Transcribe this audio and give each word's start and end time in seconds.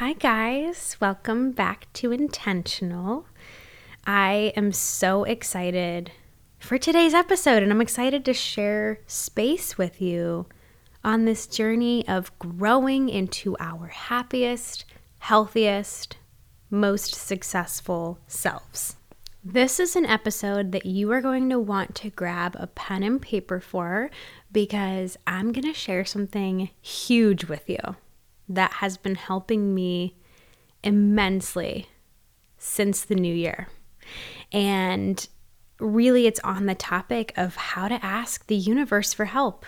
Hi, 0.00 0.14
guys. 0.14 0.96
Welcome 0.98 1.52
back 1.52 1.92
to 1.92 2.10
Intentional. 2.10 3.26
I 4.06 4.50
am 4.56 4.72
so 4.72 5.24
excited 5.24 6.10
for 6.58 6.78
today's 6.78 7.12
episode, 7.12 7.62
and 7.62 7.70
I'm 7.70 7.82
excited 7.82 8.24
to 8.24 8.32
share 8.32 9.00
space 9.06 9.76
with 9.76 10.00
you 10.00 10.46
on 11.04 11.26
this 11.26 11.46
journey 11.46 12.08
of 12.08 12.32
growing 12.38 13.10
into 13.10 13.58
our 13.60 13.88
happiest, 13.88 14.86
healthiest, 15.18 16.16
most 16.70 17.14
successful 17.14 18.20
selves. 18.26 18.96
This 19.44 19.78
is 19.78 19.96
an 19.96 20.06
episode 20.06 20.72
that 20.72 20.86
you 20.86 21.12
are 21.12 21.20
going 21.20 21.50
to 21.50 21.58
want 21.58 21.94
to 21.96 22.08
grab 22.08 22.56
a 22.58 22.68
pen 22.68 23.02
and 23.02 23.20
paper 23.20 23.60
for 23.60 24.10
because 24.50 25.18
I'm 25.26 25.52
going 25.52 25.70
to 25.70 25.78
share 25.78 26.06
something 26.06 26.70
huge 26.80 27.44
with 27.44 27.68
you 27.68 27.96
that 28.50 28.74
has 28.74 28.96
been 28.96 29.14
helping 29.14 29.74
me 29.74 30.16
immensely 30.82 31.88
since 32.58 33.04
the 33.04 33.14
new 33.14 33.34
year. 33.34 33.68
And 34.52 35.26
really, 35.78 36.26
it's 36.26 36.40
on 36.40 36.66
the 36.66 36.74
topic 36.74 37.32
of 37.36 37.56
how 37.56 37.88
to 37.88 38.04
ask 38.04 38.46
the 38.46 38.56
universe 38.56 39.12
for 39.12 39.26
help, 39.26 39.64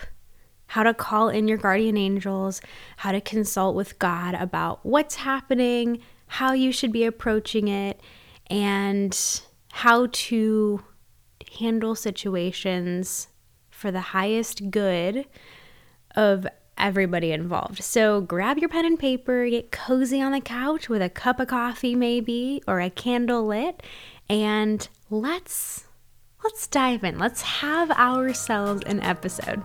how 0.67 0.83
to 0.83 0.93
call 0.93 1.29
in 1.29 1.47
your 1.47 1.57
guardian 1.57 1.97
angels, 1.97 2.61
how 2.97 3.13
to 3.13 3.21
consult 3.21 3.75
with 3.75 3.99
God 3.99 4.35
about 4.35 4.85
what's 4.85 5.15
happening, 5.15 5.99
how 6.27 6.51
you 6.51 6.71
should 6.71 6.91
be 6.91 7.05
approaching 7.05 7.67
it, 7.69 8.01
and 8.47 9.41
how 9.71 10.07
to 10.11 10.83
handle 11.59 11.95
situations 11.95 13.27
for 13.69 13.91
the 13.91 14.01
highest 14.01 14.69
good 14.71 15.25
of 16.15 16.45
everybody 16.77 17.31
involved. 17.31 17.83
So 17.83 18.21
grab 18.21 18.57
your 18.57 18.69
pen 18.69 18.85
and 18.85 18.99
paper, 18.99 19.47
get 19.49 19.71
cozy 19.71 20.21
on 20.21 20.31
the 20.31 20.41
couch 20.41 20.89
with 20.89 21.01
a 21.01 21.09
cup 21.09 21.39
of 21.39 21.47
coffee 21.47 21.95
maybe 21.95 22.61
or 22.67 22.79
a 22.79 22.89
candle 22.89 23.45
lit 23.47 23.83
and 24.29 24.87
let's 25.09 25.85
let's 26.43 26.67
dive 26.67 27.03
in. 27.03 27.17
Let's 27.19 27.41
have 27.41 27.91
ourselves 27.91 28.83
an 28.85 28.99
episode. 29.01 29.63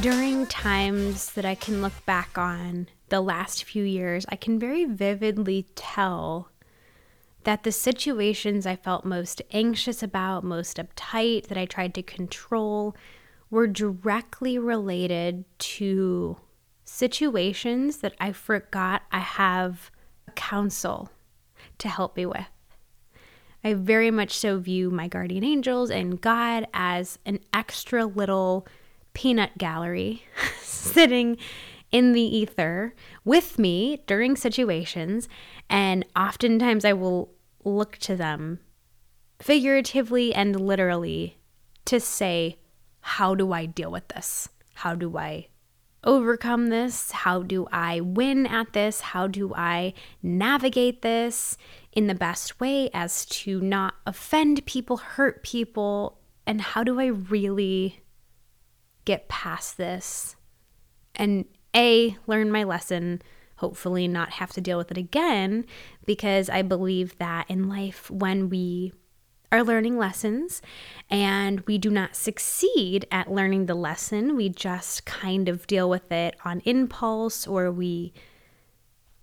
During 0.00 0.44
times 0.46 1.32
that 1.32 1.46
I 1.46 1.54
can 1.54 1.80
look 1.80 2.04
back 2.04 2.36
on 2.36 2.88
the 3.08 3.22
last 3.22 3.64
few 3.64 3.82
years, 3.82 4.26
I 4.28 4.36
can 4.36 4.58
very 4.58 4.84
vividly 4.84 5.66
tell 5.74 6.50
that 7.44 7.62
the 7.62 7.72
situations 7.72 8.66
I 8.66 8.76
felt 8.76 9.06
most 9.06 9.40
anxious 9.52 10.02
about, 10.02 10.44
most 10.44 10.76
uptight, 10.76 11.46
that 11.46 11.56
I 11.56 11.64
tried 11.64 11.94
to 11.94 12.02
control, 12.02 12.94
were 13.50 13.66
directly 13.66 14.58
related 14.58 15.44
to 15.58 16.36
situations 16.84 17.98
that 17.98 18.14
I 18.20 18.32
forgot 18.32 19.02
I 19.10 19.20
have 19.20 19.90
a 20.28 20.32
counsel 20.32 21.10
to 21.78 21.88
help 21.88 22.16
me 22.16 22.26
with. 22.26 22.46
I 23.64 23.72
very 23.72 24.10
much 24.10 24.36
so 24.36 24.58
view 24.58 24.90
my 24.90 25.08
guardian 25.08 25.42
angels 25.42 25.90
and 25.90 26.20
God 26.20 26.66
as 26.74 27.18
an 27.24 27.40
extra 27.54 28.04
little 28.04 28.66
peanut 29.16 29.56
gallery 29.56 30.22
sitting 30.60 31.38
in 31.90 32.12
the 32.12 32.20
ether 32.20 32.94
with 33.24 33.58
me 33.58 34.02
during 34.06 34.36
situations. 34.36 35.26
And 35.70 36.04
oftentimes 36.14 36.84
I 36.84 36.92
will 36.92 37.32
look 37.64 37.96
to 38.00 38.14
them 38.14 38.60
figuratively 39.40 40.34
and 40.34 40.60
literally 40.60 41.38
to 41.86 41.98
say, 41.98 42.58
How 43.00 43.34
do 43.34 43.54
I 43.54 43.64
deal 43.64 43.90
with 43.90 44.06
this? 44.08 44.50
How 44.74 44.94
do 44.94 45.16
I 45.16 45.48
overcome 46.04 46.66
this? 46.66 47.10
How 47.10 47.42
do 47.42 47.66
I 47.72 48.00
win 48.00 48.46
at 48.46 48.74
this? 48.74 49.00
How 49.00 49.28
do 49.28 49.54
I 49.54 49.94
navigate 50.22 51.00
this 51.00 51.56
in 51.90 52.06
the 52.06 52.14
best 52.14 52.60
way 52.60 52.90
as 52.92 53.24
to 53.26 53.62
not 53.62 53.94
offend 54.06 54.66
people, 54.66 54.98
hurt 54.98 55.42
people? 55.42 56.18
And 56.46 56.60
how 56.60 56.84
do 56.84 57.00
I 57.00 57.06
really 57.06 58.02
get 59.06 59.28
past 59.28 59.78
this 59.78 60.36
and 61.14 61.46
A, 61.74 62.16
learn 62.26 62.52
my 62.52 62.62
lesson, 62.62 63.22
hopefully 63.56 64.06
not 64.06 64.34
have 64.34 64.52
to 64.52 64.60
deal 64.60 64.76
with 64.76 64.90
it 64.90 64.98
again, 64.98 65.64
because 66.04 66.50
I 66.50 66.62
believe 66.62 67.16
that 67.18 67.50
in 67.50 67.68
life, 67.68 68.10
when 68.10 68.50
we 68.50 68.92
are 69.50 69.62
learning 69.62 69.96
lessons 69.96 70.60
and 71.08 71.60
we 71.60 71.78
do 71.78 71.88
not 71.88 72.16
succeed 72.16 73.06
at 73.10 73.32
learning 73.32 73.66
the 73.66 73.74
lesson, 73.74 74.36
we 74.36 74.48
just 74.48 75.06
kind 75.06 75.48
of 75.48 75.66
deal 75.66 75.88
with 75.88 76.10
it 76.12 76.36
on 76.44 76.60
impulse 76.64 77.46
or 77.46 77.70
we 77.70 78.12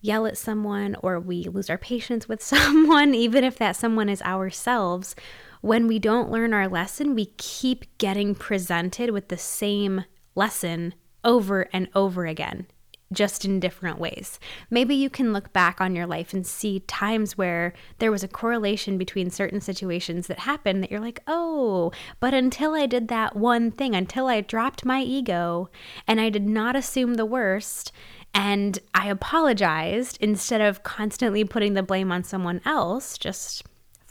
yell 0.02 0.26
at 0.26 0.38
someone 0.38 0.96
or 1.02 1.20
we 1.20 1.44
lose 1.44 1.70
our 1.70 1.78
patience 1.78 2.28
with 2.28 2.42
someone, 2.44 3.14
even 3.14 3.44
if 3.44 3.58
that 3.58 3.76
someone 3.76 4.10
is 4.10 4.22
ourselves, 4.24 5.16
when 5.64 5.88
we 5.88 5.98
don't 5.98 6.30
learn 6.30 6.54
our 6.54 6.68
lesson, 6.68 7.16
we 7.16 7.28
keep 7.38 7.86
getting 7.98 8.36
presented 8.36 9.12
with 9.12 9.30
the 9.30 9.38
same 9.38 10.04
lesson 10.36 10.94
over 11.24 11.70
and 11.72 11.88
over 11.96 12.26
again, 12.26 12.68
just 13.14 13.46
in 13.46 13.62
different 13.62 13.98
ways. 13.98 14.42
Maybe 14.70 14.94
you 14.94 15.10
can 15.10 15.32
look 15.32 15.54
back 15.54 15.80
on 15.80 15.96
your 15.96 16.06
life 16.06 16.34
and 16.34 16.46
see 16.46 16.82
times 16.82 17.38
where 17.38 17.72
there 18.00 18.12
was 18.12 18.26
a 18.26 18.28
correlation 18.28 18.98
between 18.98 19.30
certain 19.30 19.62
situations 19.62 20.28
that 20.28 20.40
happened 20.40 20.84
that 20.84 20.92
you're 20.92 21.00
like, 21.00 21.22
oh, 21.28 21.94
but 22.20 22.34
until 22.34 22.74
I 22.74 22.86
did 22.86 23.08
that 23.08 23.38
one 23.38 23.72
thing, 23.72 23.96
until 23.96 24.28
I 24.28 24.42
dropped 24.42 24.84
my 24.84 25.02
ego 25.02 25.70
and 26.06 26.20
I 26.20 26.30
did 26.30 26.46
not 26.46 26.76
assume 26.76 27.14
the 27.14 27.26
worst. 27.26 27.94
And 28.34 28.80
I 28.94 29.08
apologized 29.08 30.18
instead 30.20 30.60
of 30.60 30.84
constantly 30.84 31.46
putting 31.46 31.74
the 31.74 31.84
blame 31.84 32.12
on 32.12 32.26
someone 32.26 32.60
else, 32.66 33.18
just 33.18 33.64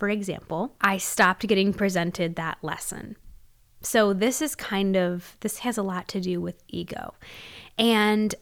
for 0.02 0.08
example, 0.08 0.74
I 0.80 0.98
stopped 0.98 1.46
getting 1.46 1.72
presented 1.72 2.34
that 2.34 2.58
lesson. 2.60 3.16
So 3.82 4.12
this 4.12 4.42
is 4.42 4.56
kind 4.56 4.96
of 4.96 5.36
this 5.42 5.58
has 5.58 5.78
a 5.78 5.82
lot 5.84 6.08
to 6.08 6.20
do 6.20 6.40
with 6.40 6.60
ego. 6.66 7.14
And 7.78 8.34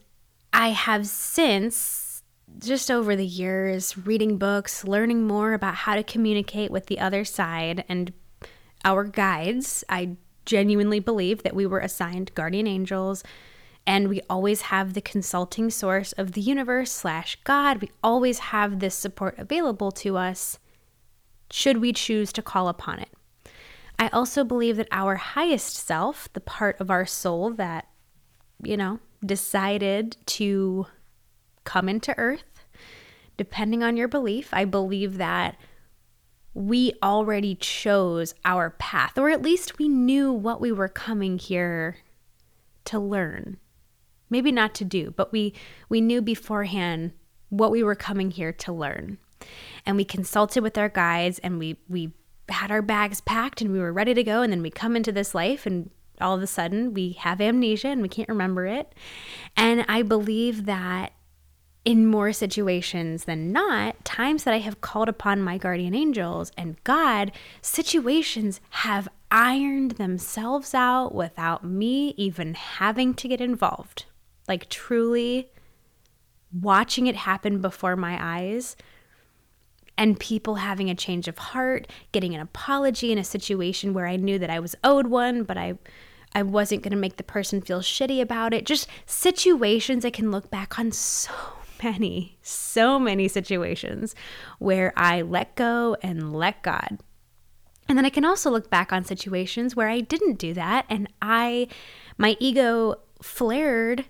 I 0.54 0.68
have 0.68 1.06
since 1.06 2.22
just 2.60 2.90
over 2.90 3.14
the 3.14 3.26
years 3.26 3.94
reading 3.98 4.38
books, 4.38 4.84
learning 4.84 5.26
more 5.26 5.52
about 5.52 5.74
how 5.74 5.96
to 5.96 6.02
communicate 6.02 6.70
with 6.70 6.86
the 6.86 6.98
other 6.98 7.26
side 7.26 7.84
and 7.90 8.14
our 8.82 9.04
guides. 9.04 9.84
I 9.90 10.16
genuinely 10.46 10.98
believe 10.98 11.42
that 11.42 11.54
we 11.54 11.66
were 11.66 11.80
assigned 11.80 12.34
guardian 12.34 12.68
angels 12.68 13.22
and 13.86 14.08
we 14.08 14.22
always 14.30 14.62
have 14.62 14.94
the 14.94 15.02
consulting 15.02 15.68
source 15.68 16.12
of 16.12 16.32
the 16.32 16.40
universe 16.40 16.90
slash 16.90 17.36
God. 17.44 17.82
We 17.82 17.90
always 18.02 18.38
have 18.38 18.80
this 18.80 18.94
support 18.94 19.34
available 19.38 19.92
to 19.92 20.16
us 20.16 20.58
should 21.50 21.78
we 21.78 21.92
choose 21.92 22.32
to 22.32 22.42
call 22.42 22.68
upon 22.68 23.00
it. 23.00 23.10
I 23.98 24.08
also 24.08 24.44
believe 24.44 24.76
that 24.76 24.88
our 24.90 25.16
highest 25.16 25.76
self, 25.76 26.32
the 26.32 26.40
part 26.40 26.80
of 26.80 26.90
our 26.90 27.04
soul 27.04 27.50
that, 27.54 27.88
you 28.62 28.76
know, 28.76 29.00
decided 29.24 30.16
to 30.26 30.86
come 31.64 31.88
into 31.88 32.16
earth, 32.16 32.64
depending 33.36 33.82
on 33.82 33.96
your 33.96 34.08
belief, 34.08 34.48
I 34.52 34.64
believe 34.64 35.18
that 35.18 35.56
we 36.54 36.94
already 37.02 37.54
chose 37.54 38.34
our 38.44 38.70
path, 38.70 39.18
or 39.18 39.30
at 39.30 39.42
least 39.42 39.78
we 39.78 39.88
knew 39.88 40.32
what 40.32 40.60
we 40.60 40.72
were 40.72 40.88
coming 40.88 41.38
here 41.38 41.98
to 42.86 42.98
learn. 42.98 43.58
Maybe 44.30 44.50
not 44.50 44.74
to 44.76 44.84
do, 44.84 45.12
but 45.16 45.32
we, 45.32 45.54
we 45.88 46.00
knew 46.00 46.22
beforehand 46.22 47.12
what 47.50 47.70
we 47.70 47.82
were 47.82 47.94
coming 47.94 48.30
here 48.30 48.52
to 48.52 48.72
learn 48.72 49.18
and 49.86 49.96
we 49.96 50.04
consulted 50.04 50.62
with 50.62 50.78
our 50.78 50.88
guides 50.88 51.38
and 51.40 51.58
we 51.58 51.76
we 51.88 52.12
had 52.48 52.70
our 52.70 52.82
bags 52.82 53.20
packed 53.20 53.60
and 53.60 53.72
we 53.72 53.78
were 53.78 53.92
ready 53.92 54.14
to 54.14 54.24
go 54.24 54.42
and 54.42 54.52
then 54.52 54.62
we 54.62 54.70
come 54.70 54.96
into 54.96 55.12
this 55.12 55.34
life 55.34 55.66
and 55.66 55.90
all 56.20 56.34
of 56.34 56.42
a 56.42 56.46
sudden 56.46 56.92
we 56.92 57.12
have 57.12 57.40
amnesia 57.40 57.88
and 57.88 58.02
we 58.02 58.08
can't 58.08 58.28
remember 58.28 58.66
it. 58.66 58.94
And 59.56 59.84
I 59.88 60.02
believe 60.02 60.66
that 60.66 61.12
in 61.84 62.06
more 62.06 62.32
situations 62.32 63.24
than 63.24 63.52
not, 63.52 64.04
times 64.04 64.44
that 64.44 64.52
I 64.52 64.58
have 64.58 64.82
called 64.82 65.08
upon 65.08 65.40
my 65.40 65.56
guardian 65.56 65.94
angels 65.94 66.52
and 66.56 66.82
God, 66.84 67.32
situations 67.62 68.60
have 68.70 69.08
ironed 69.30 69.92
themselves 69.92 70.74
out 70.74 71.14
without 71.14 71.64
me 71.64 72.14
even 72.16 72.54
having 72.54 73.14
to 73.14 73.28
get 73.28 73.40
involved. 73.40 74.04
Like 74.46 74.68
truly 74.68 75.50
watching 76.52 77.06
it 77.06 77.16
happen 77.16 77.60
before 77.60 77.96
my 77.96 78.18
eyes 78.20 78.76
and 80.00 80.18
people 80.18 80.54
having 80.54 80.88
a 80.88 80.94
change 80.94 81.28
of 81.28 81.36
heart, 81.36 81.86
getting 82.10 82.34
an 82.34 82.40
apology 82.40 83.12
in 83.12 83.18
a 83.18 83.22
situation 83.22 83.92
where 83.92 84.06
I 84.06 84.16
knew 84.16 84.38
that 84.38 84.48
I 84.48 84.58
was 84.58 84.74
owed 84.82 85.06
one, 85.06 85.44
but 85.44 85.58
I 85.58 85.74
I 86.32 86.42
wasn't 86.42 86.82
going 86.82 86.92
to 86.92 86.96
make 86.96 87.16
the 87.16 87.24
person 87.24 87.60
feel 87.60 87.80
shitty 87.80 88.20
about 88.20 88.54
it. 88.54 88.64
Just 88.64 88.88
situations 89.04 90.04
I 90.04 90.10
can 90.10 90.30
look 90.30 90.50
back 90.50 90.78
on 90.78 90.90
so 90.92 91.32
many, 91.82 92.38
so 92.40 92.98
many 92.98 93.28
situations 93.28 94.14
where 94.58 94.94
I 94.96 95.20
let 95.22 95.54
go 95.54 95.96
and 96.02 96.32
let 96.32 96.62
God. 96.62 97.00
And 97.88 97.98
then 97.98 98.06
I 98.06 98.10
can 98.10 98.24
also 98.24 98.50
look 98.50 98.70
back 98.70 98.92
on 98.92 99.04
situations 99.04 99.76
where 99.76 99.88
I 99.88 100.00
didn't 100.00 100.38
do 100.38 100.54
that 100.54 100.86
and 100.88 101.08
I, 101.20 101.66
my 102.16 102.36
ego 102.38 102.94
flared 103.20 104.06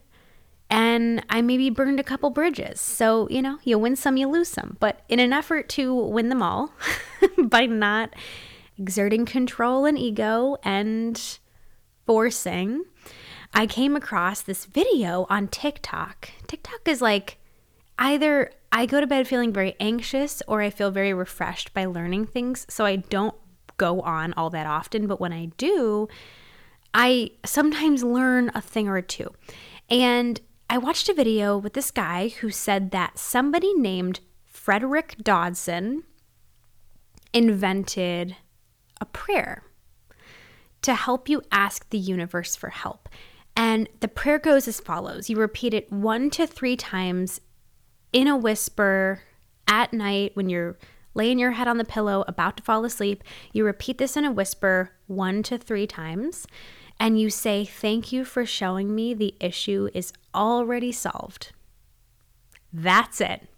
and 0.71 1.25
I 1.29 1.43
maybe 1.43 1.69
burned 1.69 1.99
a 1.99 2.05
couple 2.05 2.31
bridges. 2.31 2.81
So, 2.81 3.29
you 3.29 3.43
know, 3.43 3.59
you 3.65 3.79
win 3.79 3.97
some, 3.97 4.17
you 4.17 4.29
lose 4.29 4.49
some. 4.49 4.77
But 4.79 5.03
in 5.09 5.19
an 5.19 5.33
effort 5.33 5.69
to 5.71 5.93
win 5.93 6.29
them 6.29 6.43
all 6.43 6.73
by 7.39 7.67
not 7.67 8.15
exerting 8.79 9.27
control 9.27 9.85
and 9.85 9.99
ego 9.99 10.57
and 10.63 11.39
forcing, 12.07 12.85
I 13.53 13.67
came 13.67 13.97
across 13.97 14.43
this 14.43 14.65
video 14.65 15.27
on 15.29 15.49
TikTok. 15.49 16.31
TikTok 16.47 16.87
is 16.87 17.03
like 17.03 17.39
either 17.99 18.53
I 18.71 18.87
go 18.87 19.01
to 19.01 19.07
bed 19.09 19.27
feeling 19.27 19.53
very 19.53 19.75
anxious 19.81 20.41
or 20.47 20.63
I 20.63 20.71
feel 20.71 20.93
very 20.93 21.13
refreshed 21.13 21.75
by 21.75 21.85
learning 21.87 22.27
things. 22.27 22.65
So 22.69 22.87
I 22.87 22.97
don't 22.97 23.35
go 23.77 24.03
on 24.03 24.33
all 24.35 24.51
that 24.51 24.69
often. 24.69 25.09
But 25.09 25.21
when 25.21 25.33
I 25.33 25.47
do, 25.57 26.07
I 26.95 27.33
sometimes 27.45 28.05
learn 28.05 28.53
a 28.55 28.61
thing 28.61 28.89
or 28.89 29.03
two. 29.03 29.33
And 29.89 30.41
I 30.73 30.79
watched 30.79 31.09
a 31.09 31.15
video 31.15 31.59
with 31.59 31.73
this 31.73 31.91
guy 31.91 32.29
who 32.29 32.51
said 32.51 32.93
that 32.93 33.19
somebody 33.19 33.75
named 33.75 34.21
Frederick 34.47 35.17
Dodson 35.21 36.05
invented 37.33 38.37
a 39.01 39.05
prayer 39.05 39.65
to 40.83 40.95
help 40.95 41.29
you 41.29 41.43
ask 41.51 41.91
the 41.91 41.99
universe 41.99 42.55
for 42.55 42.69
help. 42.69 43.09
And 43.57 43.89
the 43.99 44.07
prayer 44.07 44.39
goes 44.39 44.69
as 44.69 44.79
follows 44.79 45.29
you 45.29 45.37
repeat 45.39 45.75
it 45.75 45.91
one 45.91 46.31
to 46.31 46.47
three 46.47 46.77
times 46.77 47.41
in 48.13 48.29
a 48.29 48.37
whisper 48.37 49.23
at 49.67 49.93
night 49.93 50.37
when 50.37 50.49
you're 50.49 50.79
laying 51.15 51.41
your 51.41 51.51
head 51.51 51.67
on 51.67 51.79
the 51.79 51.85
pillow 51.85 52.25
about 52.29 52.57
to 52.59 52.63
fall 52.63 52.85
asleep. 52.85 53.25
You 53.53 53.65
repeat 53.65 53.99
this 53.99 54.17
in 54.17 54.25
a 54.25 54.31
whisper 54.31 54.93
one 55.09 55.43
to 55.43 55.59
three 55.59 55.89
times 55.89 56.47
and 57.01 57.19
you 57.19 57.31
say, 57.31 57.65
Thank 57.65 58.13
you 58.13 58.25
for 58.25 58.45
showing 58.45 58.95
me 58.95 59.15
the 59.15 59.35
issue 59.41 59.89
is 59.95 60.13
already 60.35 60.93
solved. 60.93 61.53
That's 62.73 63.21
it. 63.21 63.49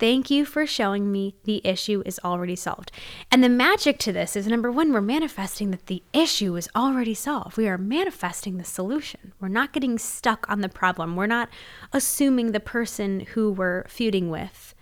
Thank 0.00 0.28
you 0.28 0.44
for 0.44 0.66
showing 0.66 1.12
me 1.12 1.36
the 1.44 1.64
issue 1.64 2.02
is 2.04 2.18
already 2.24 2.56
solved. 2.56 2.90
And 3.30 3.44
the 3.44 3.48
magic 3.48 3.98
to 4.00 4.12
this 4.12 4.34
is 4.34 4.48
number 4.48 4.72
one, 4.72 4.92
we're 4.92 5.00
manifesting 5.00 5.70
that 5.70 5.86
the 5.86 6.02
issue 6.12 6.56
is 6.56 6.68
already 6.74 7.14
solved. 7.14 7.56
We 7.56 7.68
are 7.68 7.78
manifesting 7.78 8.56
the 8.58 8.64
solution. 8.64 9.34
We're 9.40 9.48
not 9.48 9.72
getting 9.72 9.98
stuck 9.98 10.46
on 10.50 10.62
the 10.62 10.68
problem. 10.68 11.14
We're 11.14 11.26
not 11.26 11.48
assuming 11.92 12.50
the 12.50 12.58
person 12.58 13.20
who 13.20 13.52
we're 13.52 13.84
feuding 13.86 14.30
with 14.30 14.74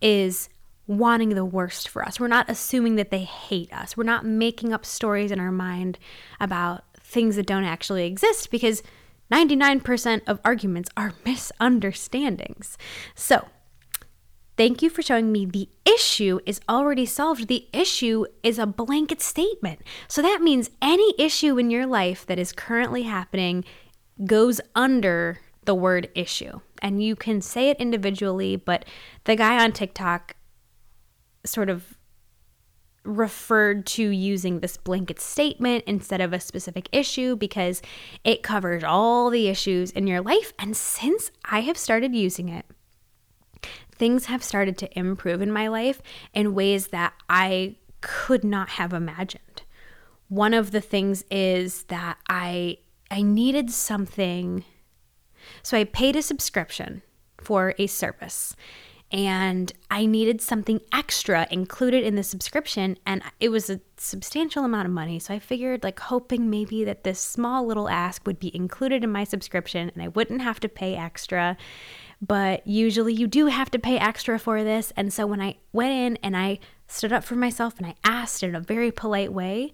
is 0.00 0.48
wanting 0.86 1.30
the 1.30 1.44
worst 1.44 1.88
for 1.88 2.04
us. 2.04 2.18
We're 2.18 2.28
not 2.28 2.50
assuming 2.50 2.96
that 2.96 3.10
they 3.10 3.24
hate 3.24 3.72
us. 3.72 3.96
We're 3.96 4.04
not 4.04 4.24
making 4.24 4.72
up 4.72 4.84
stories 4.84 5.30
in 5.30 5.38
our 5.38 5.52
mind 5.52 5.98
about 6.40 6.84
things 7.10 7.36
that 7.36 7.46
don't 7.46 7.64
actually 7.64 8.06
exist 8.06 8.50
because 8.50 8.82
99% 9.30 10.22
of 10.26 10.40
arguments 10.44 10.90
are 10.96 11.14
misunderstandings. 11.24 12.78
So, 13.14 13.48
Thank 14.56 14.82
you 14.82 14.90
for 14.90 15.00
showing 15.00 15.32
me 15.32 15.46
the 15.46 15.70
issue 15.86 16.38
is 16.44 16.60
already 16.68 17.06
solved. 17.06 17.48
The 17.48 17.66
issue 17.72 18.26
is 18.42 18.58
a 18.58 18.66
blanket 18.66 19.22
statement. 19.22 19.80
So 20.06 20.20
that 20.20 20.42
means 20.42 20.68
any 20.82 21.14
issue 21.18 21.56
in 21.56 21.70
your 21.70 21.86
life 21.86 22.26
that 22.26 22.38
is 22.38 22.52
currently 22.52 23.04
happening 23.04 23.64
goes 24.26 24.60
under 24.74 25.38
the 25.64 25.74
word 25.74 26.10
issue. 26.14 26.60
And 26.82 27.02
you 27.02 27.16
can 27.16 27.40
say 27.40 27.70
it 27.70 27.78
individually, 27.78 28.56
but 28.56 28.84
the 29.24 29.34
guy 29.34 29.64
on 29.64 29.72
TikTok 29.72 30.36
sort 31.46 31.70
of 31.70 31.96
referred 33.04 33.86
to 33.86 34.02
using 34.10 34.60
this 34.60 34.76
blanket 34.76 35.20
statement 35.20 35.84
instead 35.86 36.20
of 36.20 36.32
a 36.32 36.40
specific 36.40 36.88
issue 36.92 37.34
because 37.34 37.80
it 38.24 38.42
covers 38.42 38.84
all 38.84 39.30
the 39.30 39.48
issues 39.48 39.90
in 39.90 40.06
your 40.06 40.20
life. 40.20 40.52
And 40.58 40.76
since 40.76 41.30
I 41.44 41.62
have 41.62 41.78
started 41.78 42.14
using 42.14 42.48
it, 42.48 42.66
things 43.94 44.26
have 44.26 44.42
started 44.42 44.76
to 44.78 44.98
improve 44.98 45.40
in 45.42 45.52
my 45.52 45.68
life 45.68 46.02
in 46.34 46.54
ways 46.54 46.88
that 46.88 47.14
I 47.28 47.76
could 48.00 48.44
not 48.44 48.70
have 48.70 48.92
imagined. 48.92 49.62
One 50.28 50.54
of 50.54 50.70
the 50.70 50.80
things 50.80 51.24
is 51.30 51.84
that 51.84 52.18
I 52.28 52.78
I 53.10 53.22
needed 53.22 53.70
something 53.70 54.64
so 55.62 55.76
I 55.76 55.84
paid 55.84 56.16
a 56.16 56.22
subscription 56.22 57.02
for 57.38 57.74
a 57.78 57.86
service 57.86 58.54
and 59.12 59.72
I 59.90 60.06
needed 60.06 60.40
something 60.40 60.80
extra 60.92 61.48
included 61.50 62.04
in 62.04 62.14
the 62.14 62.22
subscription 62.22 62.96
and 63.04 63.22
it 63.40 63.48
was 63.48 63.68
a 63.68 63.80
substantial 63.96 64.64
amount 64.64 64.86
of 64.86 64.92
money 64.92 65.18
so 65.18 65.34
I 65.34 65.38
figured 65.38 65.82
like 65.82 65.98
hoping 65.98 66.48
maybe 66.48 66.84
that 66.84 67.04
this 67.04 67.20
small 67.20 67.66
little 67.66 67.88
ask 67.88 68.24
would 68.26 68.38
be 68.38 68.54
included 68.54 69.02
in 69.02 69.10
my 69.10 69.24
subscription 69.24 69.90
and 69.92 70.02
I 70.02 70.08
wouldn't 70.08 70.42
have 70.42 70.60
to 70.60 70.68
pay 70.68 70.94
extra 70.94 71.56
but 72.20 72.66
usually 72.66 73.14
you 73.14 73.26
do 73.26 73.46
have 73.46 73.70
to 73.70 73.78
pay 73.78 73.98
extra 73.98 74.38
for 74.38 74.62
this. 74.62 74.92
And 74.96 75.12
so 75.12 75.26
when 75.26 75.40
I 75.40 75.56
went 75.72 75.92
in 75.92 76.18
and 76.22 76.36
I 76.36 76.58
stood 76.86 77.12
up 77.12 77.24
for 77.24 77.34
myself 77.34 77.78
and 77.78 77.86
I 77.86 77.94
asked 78.04 78.42
in 78.42 78.54
a 78.54 78.60
very 78.60 78.90
polite 78.90 79.32
way, 79.32 79.72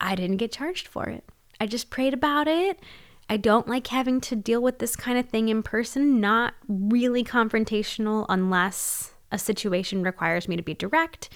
I 0.00 0.14
didn't 0.14 0.38
get 0.38 0.52
charged 0.52 0.88
for 0.88 1.08
it. 1.08 1.24
I 1.60 1.66
just 1.66 1.90
prayed 1.90 2.12
about 2.12 2.48
it. 2.48 2.80
I 3.28 3.36
don't 3.36 3.68
like 3.68 3.88
having 3.88 4.20
to 4.22 4.36
deal 4.36 4.62
with 4.62 4.78
this 4.78 4.94
kind 4.94 5.18
of 5.18 5.28
thing 5.28 5.48
in 5.48 5.62
person, 5.62 6.20
not 6.20 6.54
really 6.68 7.24
confrontational 7.24 8.24
unless 8.28 9.14
a 9.32 9.38
situation 9.38 10.02
requires 10.02 10.46
me 10.46 10.56
to 10.56 10.62
be 10.62 10.74
direct. 10.74 11.28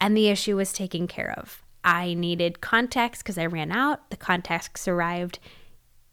And 0.00 0.16
the 0.16 0.28
issue 0.28 0.56
was 0.56 0.72
taken 0.72 1.06
care 1.06 1.32
of. 1.38 1.62
I 1.84 2.14
needed 2.14 2.60
contacts 2.60 3.18
because 3.18 3.38
I 3.38 3.46
ran 3.46 3.70
out. 3.70 4.10
The 4.10 4.16
contacts 4.16 4.88
arrived 4.88 5.38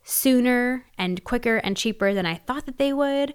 sooner 0.03 0.85
and 0.97 1.23
quicker 1.23 1.57
and 1.57 1.75
cheaper 1.75 2.13
than 2.13 2.25
I 2.25 2.35
thought 2.35 2.65
that 2.67 2.77
they 2.77 2.93
would. 2.93 3.33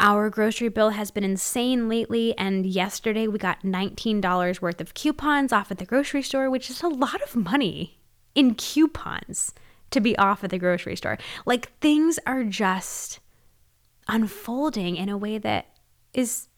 Our 0.00 0.28
grocery 0.28 0.68
bill 0.68 0.90
has 0.90 1.10
been 1.10 1.24
insane 1.24 1.88
lately, 1.88 2.36
and 2.36 2.66
yesterday 2.66 3.28
we 3.28 3.38
got 3.38 3.62
$19 3.62 4.60
worth 4.60 4.80
of 4.80 4.92
coupons 4.92 5.52
off 5.52 5.70
at 5.70 5.78
the 5.78 5.86
grocery 5.86 6.22
store, 6.22 6.50
which 6.50 6.68
is 6.68 6.82
a 6.82 6.88
lot 6.88 7.22
of 7.22 7.36
money 7.36 7.98
in 8.34 8.54
coupons 8.54 9.54
to 9.94 10.00
be 10.00 10.16
off 10.18 10.44
at 10.44 10.50
the 10.50 10.58
grocery 10.58 10.96
store. 10.96 11.18
Like 11.46 11.76
things 11.80 12.18
are 12.26 12.44
just 12.44 13.20
unfolding 14.06 14.96
in 14.96 15.08
a 15.08 15.18
way 15.18 15.38
that 15.38 15.66
is 16.12 16.48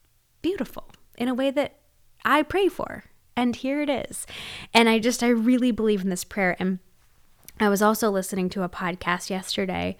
beautiful, 0.41 0.89
in 1.17 1.27
a 1.27 1.33
way 1.33 1.51
that 1.51 1.79
I 2.25 2.43
pray 2.43 2.67
for. 2.67 3.05
And 3.35 3.55
here 3.55 3.81
it 3.81 3.89
is. 3.89 4.25
And 4.73 4.89
I 4.89 4.99
just, 4.99 5.23
I 5.23 5.29
really 5.29 5.71
believe 5.71 6.01
in 6.01 6.09
this 6.09 6.23
prayer. 6.23 6.55
And 6.59 6.79
I 7.59 7.69
was 7.69 7.81
also 7.81 8.09
listening 8.09 8.49
to 8.49 8.63
a 8.63 8.69
podcast 8.69 9.29
yesterday 9.29 9.97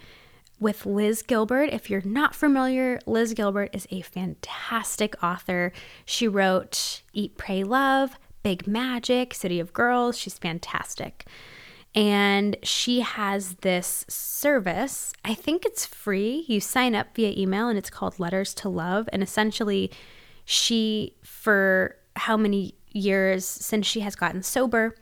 with 0.59 0.85
Liz 0.85 1.21
Gilbert. 1.21 1.69
If 1.71 1.89
you're 1.89 2.01
not 2.01 2.35
familiar, 2.35 2.99
Liz 3.05 3.33
Gilbert 3.33 3.69
is 3.73 3.87
a 3.91 4.01
fantastic 4.01 5.15
author. 5.23 5.71
She 6.05 6.27
wrote 6.27 7.03
Eat, 7.13 7.37
Pray, 7.37 7.63
Love, 7.63 8.17
Big 8.43 8.67
Magic, 8.67 9.33
City 9.33 9.59
of 9.59 9.73
Girls. 9.73 10.17
She's 10.17 10.37
fantastic. 10.37 11.25
And 11.95 12.57
she 12.63 13.01
has 13.01 13.55
this 13.55 14.05
service. 14.07 15.13
I 15.25 15.33
think 15.33 15.65
it's 15.65 15.85
free. 15.85 16.45
You 16.47 16.59
sign 16.59 16.93
up 16.93 17.15
via 17.15 17.33
email 17.35 17.69
and 17.69 17.77
it's 17.77 17.89
called 17.89 18.19
Letters 18.19 18.53
to 18.55 18.69
Love. 18.69 19.09
And 19.11 19.23
essentially, 19.23 19.91
she, 20.45 21.15
for 21.23 21.95
how 22.15 22.37
many 22.37 22.75
years 22.91 23.45
since 23.45 23.87
she 23.87 24.01
has 24.01 24.15
gotten 24.15 24.43
sober, 24.43 24.95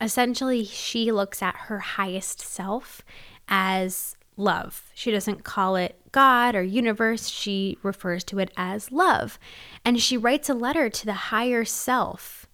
essentially, 0.00 0.64
she 0.64 1.10
looks 1.10 1.42
at 1.42 1.56
her 1.56 1.80
highest 1.80 2.40
self 2.40 3.02
as 3.48 4.16
love. 4.36 4.90
She 4.94 5.10
doesn't 5.10 5.44
call 5.44 5.76
it 5.76 5.98
God 6.12 6.54
or 6.54 6.62
universe, 6.62 7.28
she 7.28 7.78
refers 7.82 8.24
to 8.24 8.38
it 8.38 8.50
as 8.56 8.92
love. 8.92 9.38
And 9.84 10.00
she 10.00 10.16
writes 10.16 10.48
a 10.48 10.54
letter 10.54 10.88
to 10.88 11.06
the 11.06 11.12
higher 11.12 11.64
self 11.64 12.46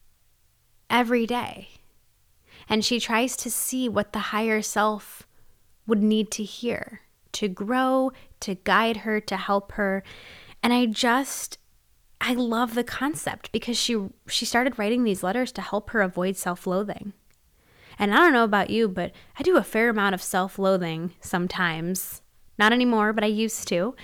every 0.88 1.26
day. 1.26 1.68
And 2.68 2.84
she 2.84 3.00
tries 3.00 3.36
to 3.36 3.50
see 3.50 3.88
what 3.88 4.12
the 4.12 4.18
higher 4.18 4.62
self 4.62 5.26
would 5.86 6.02
need 6.02 6.30
to 6.32 6.44
hear 6.44 7.00
to 7.32 7.48
grow, 7.48 8.12
to 8.40 8.54
guide 8.54 8.98
her, 8.98 9.20
to 9.20 9.36
help 9.36 9.72
her. 9.72 10.02
And 10.62 10.72
I 10.72 10.86
just 10.86 11.58
I 12.20 12.34
love 12.34 12.74
the 12.74 12.84
concept 12.84 13.50
because 13.50 13.76
she 13.76 13.96
she 14.28 14.44
started 14.44 14.78
writing 14.78 15.02
these 15.02 15.22
letters 15.22 15.50
to 15.52 15.62
help 15.62 15.90
her 15.90 16.02
avoid 16.02 16.36
self-loathing. 16.36 17.12
And 17.98 18.14
I 18.14 18.18
don't 18.18 18.32
know 18.32 18.44
about 18.44 18.70
you, 18.70 18.88
but 18.88 19.12
I 19.38 19.42
do 19.42 19.56
a 19.56 19.64
fair 19.64 19.90
amount 19.90 20.14
of 20.14 20.22
self-loathing 20.22 21.12
sometimes. 21.20 22.22
Not 22.58 22.72
anymore, 22.72 23.12
but 23.12 23.24
I 23.24 23.28
used 23.28 23.66
to 23.68 23.94